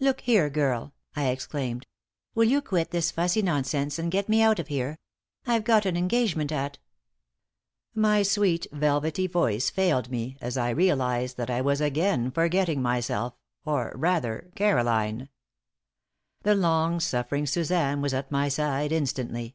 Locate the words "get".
4.10-4.28